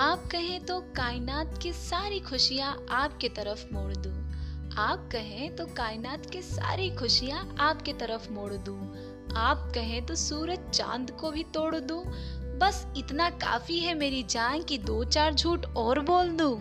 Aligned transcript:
आप 0.00 0.28
कहें 0.32 0.64
तो 0.64 0.80
कायनात 0.80 1.58
की 1.62 1.72
सारी 1.72 2.20
खुशियाँ 2.20 2.86
आपके 2.90 3.28
तरफ़ 3.28 3.74
मोड़ 3.74 3.96
दूँ। 3.96 4.12
आप 4.78 5.08
कहें 5.12 5.56
तो 5.56 5.66
कायनात 5.66 6.30
की 6.30 6.42
सारी 6.42 6.90
खुशियाँ 6.90 7.56
आपके 7.60 7.92
तरफ़ 7.92 8.30
मोड़ 8.32 8.52
दूँ। 8.52 8.78
आप 9.36 9.72
कहें 9.74 10.06
तो 10.06 10.14
सूरज 10.14 10.70
चाँद 10.70 11.10
को 11.10 11.30
भी 11.30 11.44
तोड़ 11.44 11.74
दूँ। 11.74 12.04
बस 12.58 12.86
इतना 12.96 13.30
काफ़ी 13.30 13.78
है 13.78 13.94
मेरी 13.94 14.22
जान 14.22 14.62
की 14.62 14.78
दो 14.78 15.04
चार 15.04 15.34
झूठ 15.34 15.66
और 15.66 16.00
बोल 16.00 16.30
दूँ। 16.30 16.60